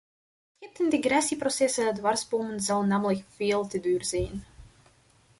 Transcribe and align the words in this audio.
Het 0.59 0.79
integratieproces 0.79 1.73
dwarsbomen 1.93 2.59
zou 2.59 2.85
namelijk 2.85 3.23
veel 3.35 3.67
te 3.67 3.79
duur 3.79 4.03
zijn. 4.03 4.43